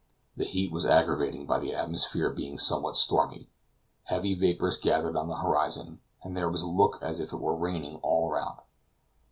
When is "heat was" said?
0.45-0.83